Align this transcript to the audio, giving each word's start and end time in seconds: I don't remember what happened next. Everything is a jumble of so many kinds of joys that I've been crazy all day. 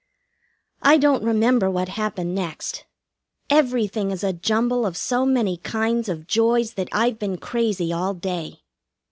I 0.81 0.97
don't 0.97 1.23
remember 1.23 1.69
what 1.69 1.89
happened 1.89 2.33
next. 2.33 2.85
Everything 3.51 4.09
is 4.09 4.23
a 4.23 4.33
jumble 4.33 4.83
of 4.83 4.97
so 4.97 5.27
many 5.27 5.57
kinds 5.57 6.09
of 6.09 6.25
joys 6.25 6.73
that 6.73 6.89
I've 6.91 7.19
been 7.19 7.37
crazy 7.37 7.93
all 7.93 8.15
day. 8.15 8.63